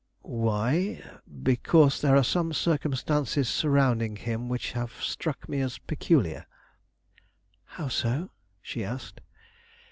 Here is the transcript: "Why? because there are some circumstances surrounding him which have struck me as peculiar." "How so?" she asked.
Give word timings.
"Why? 0.23 1.03
because 1.43 2.01
there 2.01 2.15
are 2.15 2.23
some 2.23 2.53
circumstances 2.53 3.47
surrounding 3.47 4.15
him 4.15 4.49
which 4.49 4.71
have 4.71 4.91
struck 4.93 5.47
me 5.47 5.61
as 5.61 5.77
peculiar." 5.77 6.47
"How 7.65 7.87
so?" 7.89 8.31
she 8.63 8.83
asked. 8.83 9.21